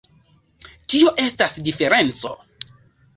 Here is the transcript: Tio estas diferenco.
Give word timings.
Tio 0.93 1.11
estas 1.23 1.53
diferenco. 1.67 2.33